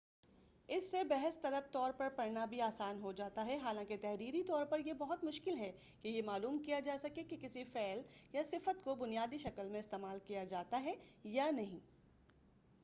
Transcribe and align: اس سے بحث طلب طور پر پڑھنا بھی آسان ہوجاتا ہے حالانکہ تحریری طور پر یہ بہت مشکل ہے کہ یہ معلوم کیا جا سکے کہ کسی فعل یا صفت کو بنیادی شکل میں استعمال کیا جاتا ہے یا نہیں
اس 0.69 0.89
سے 0.91 1.03
بحث 1.03 1.37
طلب 1.41 1.71
طور 1.71 1.91
پر 1.91 2.09
پڑھنا 2.09 2.45
بھی 2.45 2.61
آسان 2.61 3.01
ہوجاتا 3.01 3.45
ہے 3.45 3.57
حالانکہ 3.57 3.97
تحریری 4.01 4.41
طور 4.43 4.65
پر 4.65 4.79
یہ 4.79 4.93
بہت 4.93 5.23
مشکل 5.23 5.57
ہے 5.57 5.71
کہ 6.01 6.07
یہ 6.07 6.21
معلوم 6.21 6.57
کیا 6.59 6.79
جا 6.79 6.95
سکے 7.01 7.23
کہ 7.23 7.37
کسی 7.41 7.63
فعل 7.63 8.01
یا 8.33 8.43
صفت 8.45 8.83
کو 8.83 8.95
بنیادی 8.95 9.37
شکل 9.37 9.69
میں 9.69 9.79
استعمال 9.79 10.19
کیا 10.25 10.43
جاتا 10.43 10.81
ہے 10.83 10.95
یا 11.23 11.49
نہیں 11.51 11.79